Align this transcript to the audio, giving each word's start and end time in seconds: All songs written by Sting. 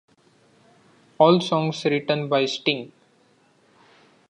All 1.19 1.39
songs 1.41 1.85
written 1.85 2.27
by 2.27 2.45
Sting. 2.47 2.91